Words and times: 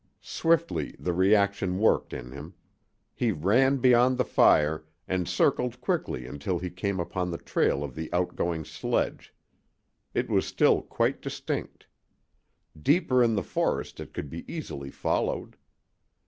Swiftly 0.23 0.95
the 0.97 1.13
reaction 1.13 1.77
worked 1.77 2.11
in 2.11 2.31
him. 2.31 2.55
He 3.13 3.31
ran 3.31 3.77
beyond 3.77 4.17
the 4.17 4.25
fire, 4.25 4.83
and 5.07 5.27
circled 5.27 5.79
quickly 5.79 6.25
until 6.25 6.57
he 6.57 6.71
came 6.71 6.99
upon 6.99 7.29
the 7.29 7.37
trail 7.37 7.83
of 7.83 7.93
the 7.93 8.11
outgoing 8.11 8.65
sledge. 8.65 9.31
It 10.15 10.27
was 10.27 10.47
still 10.47 10.81
quite 10.81 11.21
distinct. 11.21 11.85
Deeper 12.81 13.21
in 13.21 13.35
the 13.35 13.43
forest 13.43 13.99
it 13.99 14.11
could 14.11 14.31
be 14.31 14.43
easily 14.51 14.89
followed. 14.89 15.55